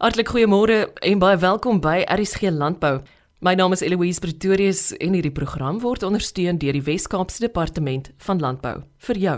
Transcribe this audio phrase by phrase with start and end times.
[0.00, 3.02] Hartlik goeiemôre en baie welkom by RSG Landbou.
[3.44, 8.40] My naam is Eloise Pretorius en hierdie program word ondersteun deur die Wes-Kaapse Departement van
[8.40, 9.34] Landbou vir jou.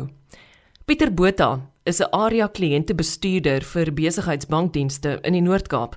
[0.87, 5.97] Pieter Botha is 'n area kliëntebestuurder vir besigheidsbankdienste in die Noord-Kaap.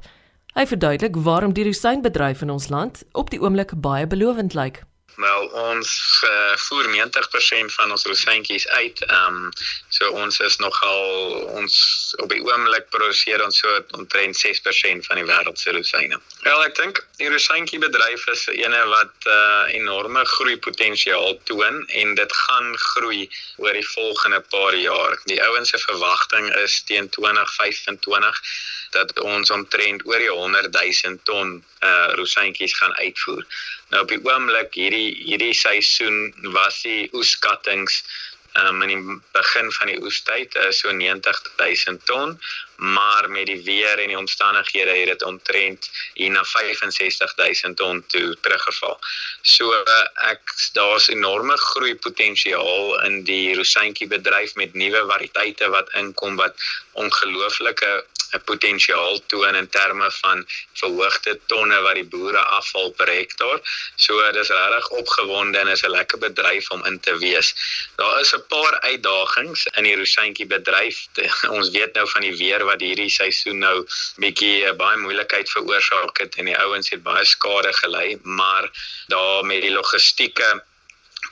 [0.55, 4.81] Hy verduidelik waarom die rosynbedryf in ons land op die oomblik baie belovend lyk.
[5.15, 5.89] Wel ons
[6.27, 9.01] uh, voer 90% van ons rosyntjies uit.
[9.05, 9.51] Ehm um,
[9.89, 11.03] so ons is nogal
[11.59, 11.75] ons
[12.23, 16.19] op die oomblik produseer ons so omtrent 6% van die wêreld se rosyne.
[16.43, 21.83] Wel ek dink die rosyntjie bedryf is 'n ene wat uh, enorme groei potensiaal toon
[21.87, 23.29] en dit gaan groei
[23.63, 25.19] oor die volgende paar jaar.
[25.31, 28.41] Die ouens se verwagting is teen 2025
[28.91, 33.43] dat ons omtrent oor die 100 000 ton uh rosyntjies gaan uitvoer.
[33.93, 38.01] Nou op die oomblik hierdie hierdie seisoen was die oeskattings
[38.63, 42.39] um, in die begin van die oestyd uh, so 90 000 ton,
[42.75, 48.03] maar met die weer en die omstandighede het dit omtrent hier na 65 000 ton
[48.07, 48.97] toe teruggeval.
[49.41, 55.93] So uh, ek daar's enorme groei potensiaal in die rosyntjie bedryf met nuwe variëteite wat
[56.01, 56.59] inkom wat
[56.93, 58.03] ongelooflike
[58.35, 63.59] 'n potensiaal toon in terme van verhoogde tonne wat die boere afval per hektaar.
[63.95, 67.55] So dis regtig opgewonde en is 'n lekker bedryf om in te wees.
[67.95, 71.05] Daar is 'n paar uitdagings in die rosyntjie bedryf.
[71.57, 73.75] Ons weet nou van die weer wat hierdie seisoen nou
[74.21, 78.69] bietjie eh, baie moeilikheid veroorsaak het en die ouens het baie skade gely, maar
[79.11, 80.55] daar met die logistieke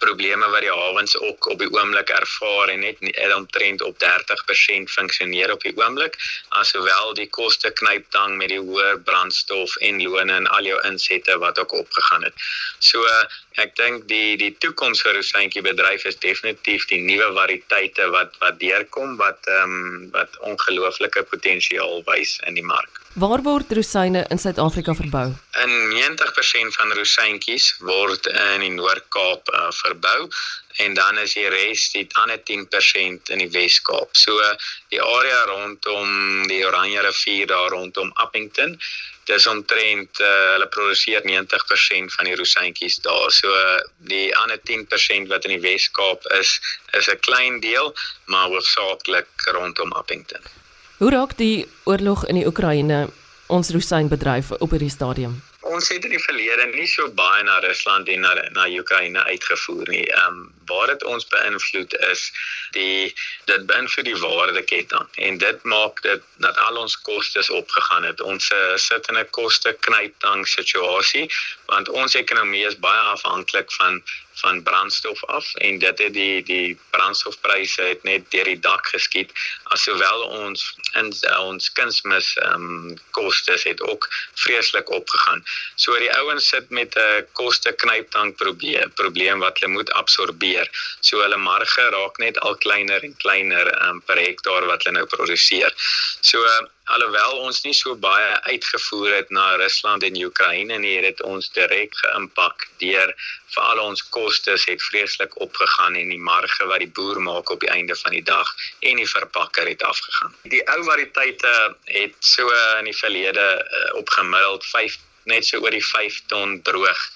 [0.03, 3.01] probleme wat die hawens ook op die oomblik ervaar en net
[3.35, 6.17] omtrent op 30% funksioneer op die oomblik
[6.61, 11.59] asowel die koste knyptang met die hoë brandstof en lone en al jou insette wat
[11.59, 12.47] ook opgegaan het.
[12.79, 13.03] So
[13.63, 18.59] ek dink die die toekoms vir rosyntjie bedryf is definitief die nuwe variëteite wat wat
[18.63, 23.02] deurkom wat ehm um, wat ongelooflike potensiaal wys in die mark.
[23.14, 25.28] Waar word rosyne in Suid-Afrika verbou?
[25.61, 30.30] In 90% van rosyntjies word in die Noord-Kaap uh, verbou
[30.81, 34.18] en dan is die res die ander 10% in die Wes-Kaap.
[34.18, 34.34] So
[34.90, 38.73] die area rondom die Oranje rivier daar rondom Appington
[39.29, 43.29] dis omtrent uh, hulle produseer 90% van die rosyntjies daar.
[43.29, 43.62] So
[44.09, 46.57] die ander 10% wat in die Wes-Kaap is,
[46.97, 47.94] is 'n klein deel,
[48.25, 50.41] maar hoofsaaklik rondom Appington.
[50.97, 53.07] Hoe raak die oorlog in die Oekraïne
[53.47, 55.39] ons rosynbedryf op hierdie stadium?
[55.65, 59.89] Ons het in die verlede nie so baie na Rusland en na na Oekraïne uitgevoer
[59.89, 60.03] nie.
[60.05, 62.21] Ehm um, waar dit ons beïnvloed is,
[62.77, 63.13] die
[63.49, 68.21] dit beïnvloed die waardeketting en dit maak dit dat al ons kostes opgegaan het.
[68.21, 71.25] Ons uh, sit in 'n koste knyptang situasie
[71.65, 74.03] want ons ekonomie is baie afhanklik van
[74.41, 79.31] van brandstof af en dit het die die brandstofpryse het net deur die dak geskiet
[79.63, 80.66] alsowel ons
[80.99, 84.07] in ons kunsmis ehm um, kostes het ook
[84.43, 85.43] vreeslik opgegaan.
[85.75, 90.69] So die ouens sit met 'n koste knyptang probleem probleem wat hulle moet absorbeer.
[90.99, 95.07] So hulle marge raak net al kleiner en kleiner um, per hektaar wat hulle nou
[95.16, 95.73] produseer.
[96.22, 96.39] So
[96.91, 101.49] alhoewel ons nie so baie uitgevoer het na Rusland en Oekraïne nie, het dit ons
[101.55, 103.13] direk geïmpak deur
[103.53, 107.63] vir al ons kostes het vreeslik opgegaan en die marge wat die boer maak op
[107.63, 108.51] die einde van die dag
[108.81, 110.35] en die verpakker het afgegaan.
[110.55, 111.53] Die ou variëteite
[111.93, 114.99] het so in die verlede uh, op gemiddeld 5
[115.31, 117.07] net so oor die 5 ton droog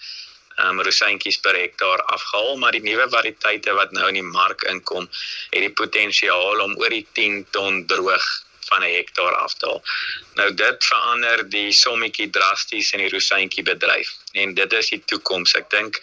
[0.63, 5.11] um, rosyntjies per hektaar afgehaal, maar die nuwe variëteite wat nou in die mark inkom,
[5.51, 8.27] het die potensiaal om oor die 10 ton droog
[8.69, 9.83] van 'n hektaar af te haal.
[10.39, 15.55] Nou dit verander die sommetjie drasties in die rosyntjie bedryf en dit is die toekoms.
[15.57, 16.00] Ek dink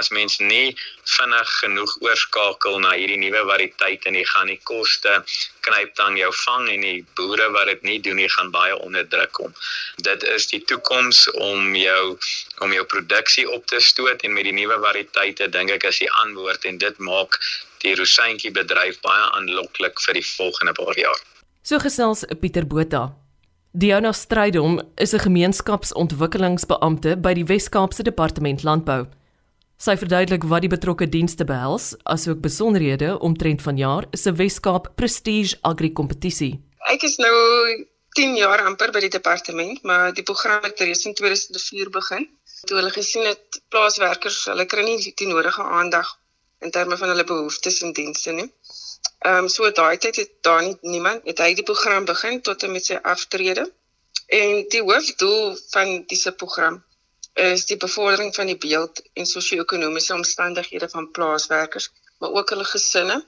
[0.00, 0.76] as mens nie
[1.16, 5.14] vinnig genoeg oorskakel na hierdie nuwe variëteite en jy gaan die koste
[5.66, 9.08] knyp dan jou vang en die boere wat dit nie doen nie gaan baie onder
[9.08, 9.54] druk kom.
[10.08, 12.18] Dit is die toekoms om jou
[12.64, 16.12] om jou produksie op te stoot en met die nuwe variëteite dink ek is die
[16.24, 17.40] antwoord en dit maak
[17.84, 21.20] die rosyntjie bedryf baie aanloklik vir die volgende paar jaar.
[21.68, 23.14] So gesels Pieter Botha.
[23.76, 29.04] Diona Strydom is 'n gemeenskapsontwikkelingsbeampte by die Wes-Kaapse Departement Landbou.
[29.76, 35.92] Sy verduidelik wat die betrokke dienste behels, asook besonderhede omtrent vanjaar se Wes-Kaap Prestige Agri
[35.92, 36.58] Kompetisie.
[36.88, 37.36] Ek is nou
[38.16, 42.28] 10 jaar amper by die departement, maar die program het reeds in 2004 begin.
[42.64, 46.16] Toe hulle gesien het plaaswerkers, hulle kry nie die nodige aandag
[46.64, 48.48] in terme van hulle behoeftes en dienste nie.
[49.18, 52.62] Ehm um, so daai tyd het daar nie niemand het hy die program begin tot
[52.62, 53.64] en met sy aftrede.
[54.26, 56.84] En die hoofdoel van diese program
[57.38, 63.18] is die bevordering van die beeld en sosio-ekonomiese omstandighede van plaaswerkers, maar ook hulle gesinne.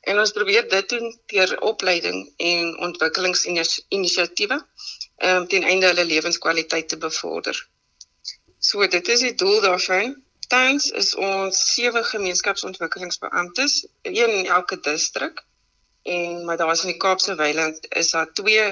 [0.00, 4.58] En ons probeer dit doen deur opleiding en ontwikkelingsinisiatiewe
[5.28, 7.56] um, ten einde hulle lewenskwaliteit te bevorder.
[8.58, 10.14] So dit is die doel daarvan.
[10.52, 15.44] Tans is ons sewe gemeenskapsontwikkelingsbeamptes, een in elke distrik.
[16.02, 18.64] En maar daar's in die Kaapse Weiland is daar twee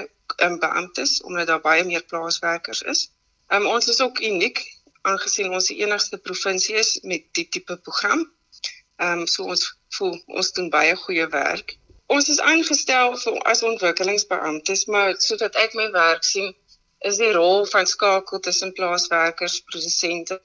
[0.45, 3.01] um, beamptes omdat daar baie meer plaaswerkers is.
[3.47, 4.61] Um, ons is ook uniek
[5.01, 8.27] aangesien ons die enigste provinsie is met die tipe program.
[8.95, 9.65] Ehm um, so ons
[9.97, 11.77] voel ons doen baie goeie werk.
[12.05, 16.53] Ons is aangestel vir as ontwikkelingsbeamptes, maar sodat ek my werk sien,
[17.09, 20.41] is die rol van skakel tussen plaaswerkers, produsente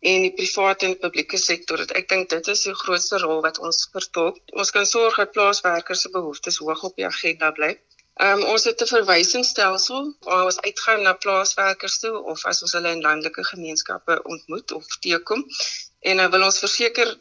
[0.00, 1.82] en die private en publieke sektor.
[1.98, 4.38] Ek dink dit is die grootste rol wat ons vertolk.
[4.52, 7.74] Ons kan sorg dat plaaswerkers se behoeftes hoog op die agenda bly.
[8.18, 12.90] Um, ons het 'n verwysingsstelsel waar ons uitgaan na plaaswerkers toe of as ons hulle
[12.90, 15.44] in landelike gemeenskappe ontmoet of teekom
[16.00, 17.14] en dan wil ons verseker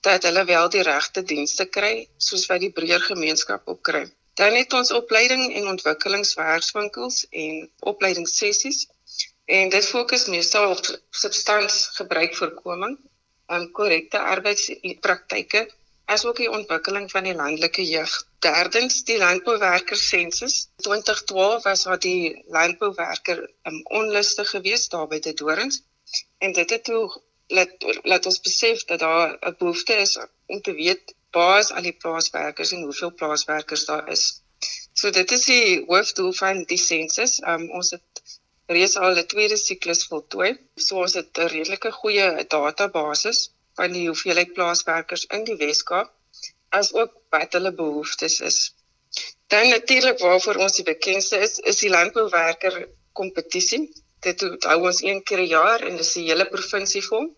[0.00, 4.04] dat hulle wel die regte dienste kry soos wat die breër gemeenskap ook kry.
[4.34, 8.86] Dan het ons opleiding en ontwikkelingswerkswinkels en opleidingssessies
[9.44, 12.98] en dit fokus meestal op substansgebruikvoorkoming,
[13.46, 15.64] en korrekte arbeidspraktyke
[16.14, 18.12] asook die ontwikkeling van die landelike jeug.
[18.44, 20.56] Derdens, die landbouwerker sensus.
[20.84, 25.80] 2012 was daar die landbouwerker um, onluste geweest daar by die Dorings
[26.44, 27.04] en dit het toe
[27.48, 31.82] laat laat ons besef dat daar 'n behoefte is om te weet waar is al
[31.82, 34.42] die plaaswerkers en hoeveel plaaswerkers daar is.
[34.92, 37.40] So dit is die hoofdoel van die sensus.
[37.42, 38.13] Um, ons het
[38.66, 40.50] reeds al 'n tweede siklus voltooi.
[40.76, 43.32] So ons het 'n redelike goeie database
[43.76, 46.10] van die hoeveelheid plaaswerkers in die Weskaap
[46.68, 48.74] as ook wat hulle behoeftes is.
[49.46, 53.92] Dan natuurlik waarvoor ons die bekendste is, is die landbouwerker kompetisie.
[54.20, 57.28] Dit hou ons een keer per jaar en dis die hele provinsie vol.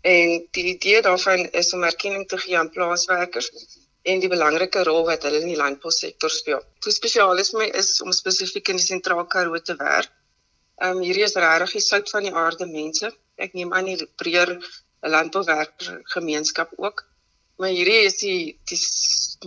[0.00, 3.50] En die idee daarvan is om erkenning te gee aan plaaswerkers
[4.02, 6.62] en die belangrike rol wat hulle in die landbousektor speel.
[6.84, 10.10] Hoe spesiaal is my is om spesifiek in die sentraal Karoo te werk.
[10.76, 13.12] Ehm um, hierdie is regtig die sout van die aarde mense.
[13.40, 14.52] Ek neem aan die breër
[15.00, 17.04] landbouwerker gemeenskap ook.
[17.56, 18.80] Maar hierdie is die die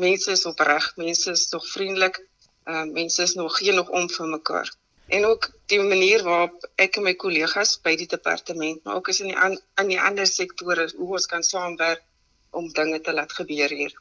[0.02, 2.18] mense is opreg, mense is nog vriendelik,
[2.66, 4.72] uh, mense is nog geen nog om vir mekaar.
[5.10, 9.22] En ook die manier waarop ek en my kollegas by die departement, maar ook as
[9.22, 12.02] in die aan in die ander sektore hoe ons kan saamwerk
[12.50, 13.94] om dinge te laat gebeur hier.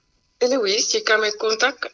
[0.44, 1.90] Eloise, jy kan my kontak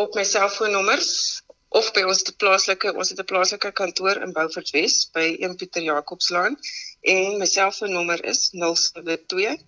[0.00, 1.43] op my selfoonnommers
[1.74, 5.82] of by ons plaaslike ons het 'n plaaslike kantoor in Beaufort Wes by 1 Pieter
[5.82, 6.56] Jacobslaan
[7.00, 9.58] en my selfoonnommer is 072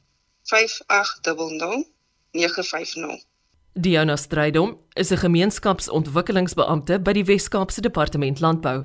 [0.42, 1.84] 5800
[2.32, 3.24] 950.
[3.72, 8.84] Diana Strydom is 'n gemeenskapsontwikkelingsbeampte by die Wes-Kaapse Departement Landbou.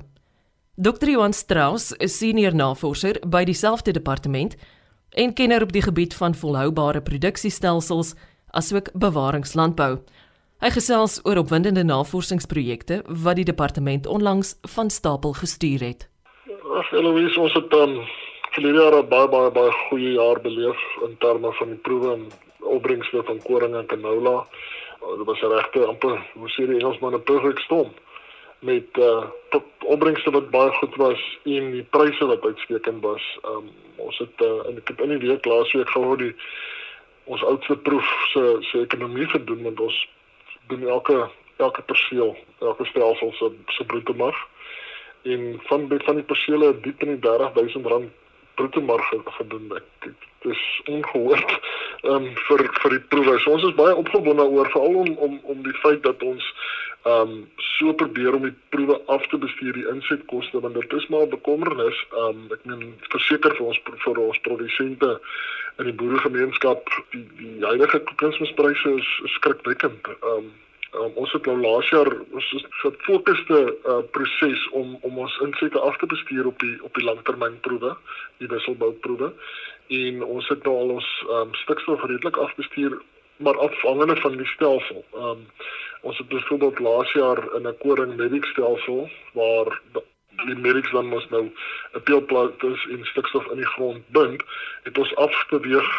[0.76, 1.08] Dr.
[1.08, 4.54] Johan Strauss is senior navorser by dieselfde departement
[5.10, 8.14] en kenner op die gebied van volhoubare produksiestelsels
[8.46, 9.98] asook bewaringslandbou.
[10.62, 16.04] Hy gesels oor opwindende navorsingsprojekte wat die departement onlangs van stapel gestuur het.
[16.78, 18.04] Ag Eloise, ons het dan um,
[18.54, 22.22] verlede jaar 'n baie baie baie goeie jaar beleef in terme van die proewe en
[22.76, 24.36] opbrengste van koring en canola.
[25.02, 27.90] Uh, dit was regte amper, hoe sê die Engelsman 'n perfect storm
[28.60, 29.24] met uh
[29.82, 33.22] opbrengste wat baie goed was en die pryse wat uitstekend was.
[33.44, 33.66] Um
[33.96, 36.34] ons het uh, in het in die week laasweek gehou die
[37.24, 40.08] ons oudste proef se se ekonomie gedoen met ons
[40.68, 44.38] doen elke elke perseel, elke stelsel se se bruto mark
[45.22, 48.10] en van van die perseele diep in die 30000 rand
[48.54, 49.68] bruto mark gedoen.
[49.98, 51.60] Dit is ongehoord
[52.02, 53.38] um, vir vir die proewe.
[53.38, 56.48] So ons is baie opgewonde oor veral om om om die feit dat ons
[57.02, 61.06] ehm um, so probeer om die proewe af te bestuur die insetkoste want dit is
[61.08, 61.98] maar 'n bekommernis.
[62.10, 65.20] Ehm um, ek meen verseker vir ons vir ons produsente
[65.78, 70.06] in die boeregemeenskap die die huidige kunsmispryse is, is skrikwekkend.
[70.06, 70.52] Ehm um,
[70.92, 75.80] Um, ons het nou laas jaar ons het gefokusde uh, proses om om ons insette
[75.80, 77.94] af te bestuur op die op die langtermynproewe,
[78.44, 79.30] die wisselbouproewe.
[79.88, 82.98] En ons het nou al ons um, stikstof redelik afbestuur
[83.42, 85.04] maar afhangende van die stelsel.
[85.14, 85.46] Ehm um,
[86.02, 89.80] ons het byvoorbeeld laas jaar in 'n koring medic stelsel waar
[90.46, 91.44] die medics dan mos nou
[91.92, 94.42] 'n peelplaas in stikstof in die grond bind,
[94.82, 95.90] het ons afbeweeg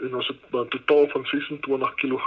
[0.00, 2.26] en ons het 'n totaal van 26 kg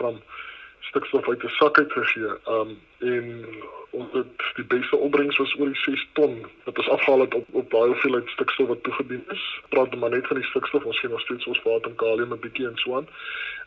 [0.79, 2.31] stikstof uit 'n sak uitgegee.
[2.47, 3.45] Um en
[3.89, 7.45] ons het die beste opbrengs was oor die 6 ton wat ons afhaal het op
[7.51, 9.61] op baie veel stikstof wat toegedien is.
[9.69, 12.39] Praat maar net van die stikstof, ons sien nog steeds ons water en kalium 'n
[12.39, 13.07] bietjie en so aan.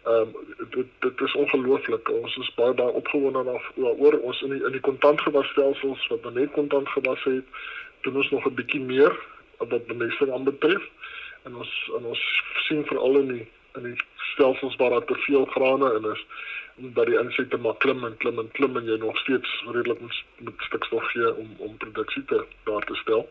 [0.07, 0.37] Um
[0.71, 2.09] dit dit is ongelooflik.
[2.09, 6.89] Ons is baie baie opgewonde daaroor ons in die in die kontantgewasstelsels wat net kontant
[6.89, 7.45] gewas het,
[8.01, 9.19] doen ons nog 'n bietjie meer
[9.59, 10.83] wat bemesting aanbetref.
[11.43, 15.45] En ons en ons sien veral in die in die stelsels waar daar te veel
[15.45, 16.27] grane in is
[16.77, 20.23] dat die insekte maar klim en klim en klim en jy nog steeds redelik met,
[20.39, 23.29] met stikstof gee om om produksie te daar te stel.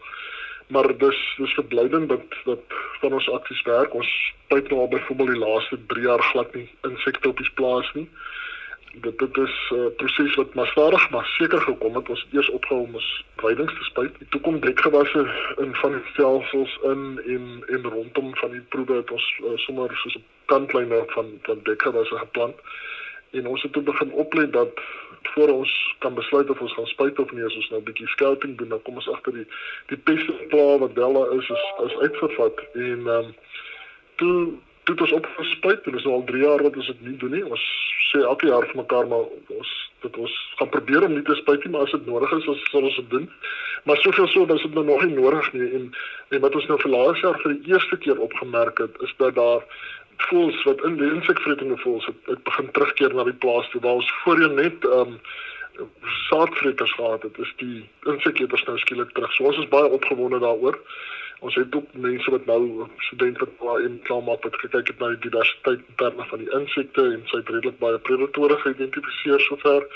[0.68, 2.64] Maar dis dis verblydend dat dat
[3.00, 3.94] van ons aksies werk.
[3.94, 4.12] Ons
[4.48, 8.10] pyp nou byvoorbeeld die laaste 3 jaar glad nie insekte op die plaas nie
[8.94, 12.50] dit dit is 'n uh, proses wat maar stadig maar seker gekom het ons eers
[12.50, 14.18] opgehou om ons veidings te spuit.
[14.18, 15.22] Die toekoms dekgewasse
[15.58, 19.96] in van die stelsels in en en rondom van die proewe het ons uh, sommer
[19.96, 22.56] soos 'n kantlyne van van dekgewasse geplant.
[23.32, 24.82] En ons het toe begin oplet dat
[25.34, 28.08] voor ons kan besluit of ons gaan spuit of nie, as ons nou 'n bietjie
[28.08, 29.48] scouting doen, dan kom ons agter die
[29.88, 33.36] die peste pla wat daar is is, is uitgevat en ehm um,
[34.16, 37.32] toe toe ons opgespuit en dis nou al 3 jaar wat ons dit nie doen
[37.32, 37.44] nie.
[37.46, 37.64] Ons
[38.12, 39.26] sê elke jaar vir mekaar maar
[39.60, 39.72] ons
[40.02, 42.64] dit ons gaan probeer om nie te spuit nie, maar as dit nodig is, ons
[42.72, 43.30] sal ons dit doen.
[43.86, 45.88] Maar soveel so is dit nou nog nie nodig nie en
[46.30, 49.36] en wat ons nou vir laas jaar vir die eerste keer opgemerk het, is dat
[49.36, 49.66] daar
[50.30, 54.02] voels wat in die insekvretende voels het, het begin terugkeer na die plaas toe waar
[54.02, 55.18] ons voorheen net ehm um,
[56.30, 57.36] saadvreters gehad het.
[57.36, 59.34] Dis die inseketers nou skielik terug.
[59.34, 60.78] So ons is baie opgewonde daaroor.
[61.42, 65.00] Ons het ook mense wat nou studente wat baie in klaar maak wat gekyk het
[65.00, 69.42] na die diversiteit in terme van die insekte en sy het redelik baie predatore geïdentifiseer
[69.48, 69.88] sover.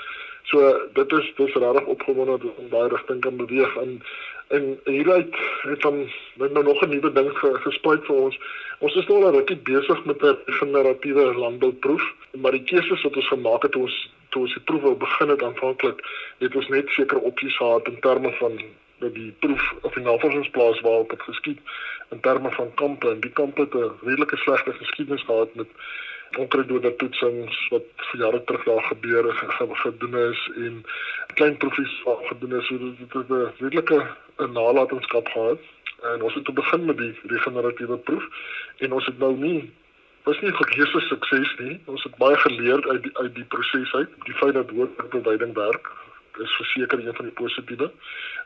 [0.49, 3.99] So dit is dis regtig opgewonde ons daai rigting kan beweeg en
[4.47, 5.97] en hieruit het dan
[6.33, 8.39] net nou nog 'n nuwe ding gespuit vir ons.
[8.79, 13.27] Ons is nou al rukkie besig met 'n generatiewe landbouproef, maar die keuses wat ons
[13.27, 16.01] gemaak het ons toe ons die proef wou begin het aanvanklik,
[16.37, 18.59] het ons net sekere opsies gehad in terme van
[18.99, 21.59] dat die proef of die navorsingsplaas waar dit geskied
[22.09, 25.67] in terme van kampe en die kampe het 'n redelike slegte geskiedenis gehad met
[26.37, 30.83] onkruiddoder toetsings wat vir jare terug daar gebeur het gedoen is en
[31.33, 32.67] klein proefies gedoen is.
[32.67, 35.59] So dit het 'n redelike nalatenskap gehad.
[36.03, 38.25] En ons het begin met die regeneratiewe proef
[38.77, 39.71] en ons het nou nie
[40.23, 41.79] was nie gekeuse sukses nie.
[41.85, 44.09] Ons het baie geleer uit die, uit die proses uit.
[44.25, 45.91] Die feit dat woordbeweiding werk
[46.41, 47.91] is verseker een van die positiewe.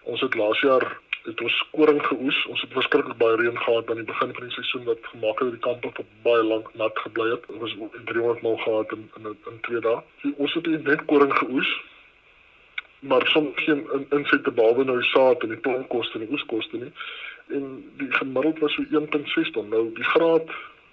[0.02, 0.86] Ons het laas jaar
[1.24, 2.46] het ons koring geoes.
[2.46, 5.50] Ons het verskriklik baie reën gehad aan die begin van die seisoen wat gemaak het
[5.50, 7.46] dat die kampe op baie lank nat gebly het.
[7.60, 10.00] Ons het 300 mal gehad in in in 2 dae.
[10.38, 11.74] Ons het net koring geoes.
[13.00, 16.92] Maar soms geen in insette behalwe nou saad en die plantkoste en die oeskoste nie.
[17.48, 19.70] En die gemiddeld was so 1.6 ton.
[19.70, 20.52] Nou die graad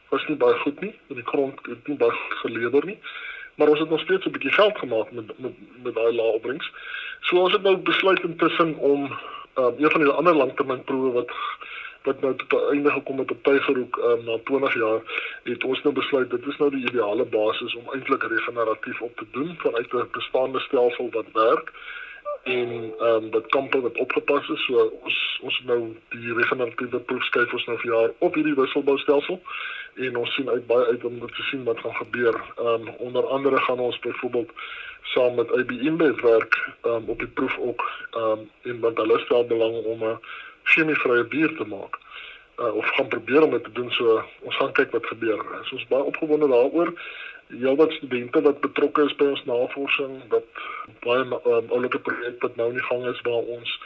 [0.09, 0.95] was nie baie goed nie.
[1.09, 3.01] Die grond het nie baie gelewer nie
[3.57, 5.53] maar ons het nog steeds 'n bietjie geld gemaak met met
[5.83, 6.73] met daai lae opbrengs.
[7.21, 9.19] So ons het nou besluit intussen om
[9.57, 11.31] uh, een van die ander langtermynproewe wat
[12.07, 15.01] wat nou tot 'n einde gekom het op Tygerhoek um, na 20 jaar
[15.43, 19.27] het ons nou besluit dit is nou die ideale basis om eintlik regeneratief op te
[19.31, 21.73] doen vanuit 'n bestaande stelsel wat werk
[22.47, 27.25] en ehm um, dat kampe wat opgepas is so ons ons nou die regeneratiewe proef
[27.25, 29.41] skuif ons nou vir jaar op hierdie wisselboustelsel
[30.07, 32.39] en ons sien uit baie uit om te sien wat gaan gebeur.
[32.57, 34.51] Ehm um, onder andere gaan ons byvoorbeeld
[35.03, 39.19] saam met IBM werk ehm um, op die proef ook ehm um, en want hulle
[39.25, 40.19] stel belang om 'n
[40.63, 41.99] chemievrye bier te maak.
[42.59, 45.45] Uh, of gaan probeer om dit te doen so ons gaan kyk wat gebeur.
[45.63, 46.93] So ons baie opgewonde daaroor.
[47.49, 50.63] Heelwat studente wat betrokke is by ons navorsing wat
[51.07, 53.77] baie um, oulike projek wat nou in die gang is waar ons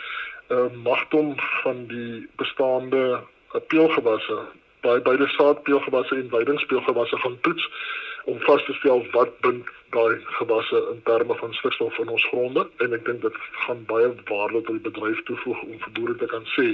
[0.50, 4.38] 'n uh, magdom van die bestaande uh, peulgewasse
[4.80, 7.68] by beide saadpeelgewasse en weidingspeelgewasse gaan toets
[8.24, 12.66] om vas te stel wat bind daai gewasse in terme van stikstof in ons gronde.
[12.78, 13.36] En ek dink dit
[13.66, 16.68] gaan baie waarde tot die bedryf toevoeg om vir boere te kan sê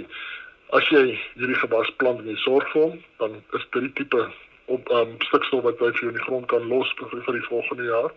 [0.74, 1.04] as jy
[1.38, 4.22] hierdie gewas plant en jy sorg vir hom dan is dit die tipe
[4.66, 8.12] op um, stikstof wat jy in die grond kan los vir, vir die volgende jaar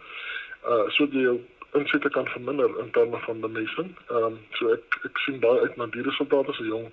[0.67, 1.39] uh so jy
[1.77, 3.95] insette kan verminder in terme van bemeting.
[4.09, 6.87] Ehm um, so ek ek sien baie uit na die resultate se jong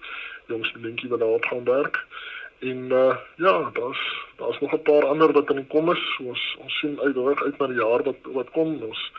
[0.53, 2.01] jong studentjie wat daar gaan werk.
[2.61, 4.03] En uh ja, daar's
[4.37, 6.05] daar's nog 'n paar ander wat in kom is.
[6.21, 8.83] Ons ons sien uitdruk uit na die jaar wat wat kom.
[8.83, 9.13] Ons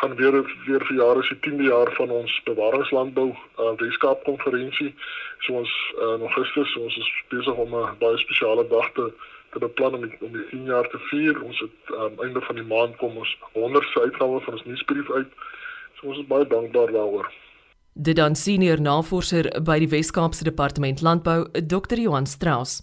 [0.00, 0.36] gaan weer
[0.66, 4.94] weer vir jare se 10de jaar van ons bewaringslandbou uh Weskaap konferensie.
[5.38, 9.12] So ons uh, in Augustus, ons is besig om 'n baie spesiale dag te
[9.52, 11.42] te beplan om om die 10 jaar te vier.
[11.42, 15.10] Ons het aan um, einde van die maand kom ons 100ste uitgawe van ons nuusbrief
[15.10, 15.30] uit.
[15.96, 17.32] So ons is baie dankbaar daaroor.
[17.92, 21.98] Dit dan senior navorser by die Wes-Kaapse Departement Landbou, Dr.
[21.98, 22.82] Johan Strauss.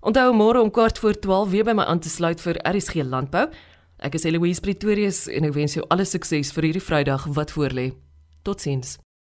[0.00, 3.50] Onthou môre om kwart voor 12 weer by my aan te sluit vir RSG Landbou.
[3.96, 7.90] Ek is Eloise Pretorius en ek wens jou alle sukses vir hierdie Vrydag wat voorlê.
[8.44, 8.98] Totsiens.